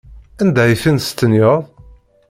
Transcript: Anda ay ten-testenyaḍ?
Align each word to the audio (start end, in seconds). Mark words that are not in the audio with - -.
Anda 0.41 0.61
ay 0.63 0.79
ten-testenyaḍ? 0.83 1.61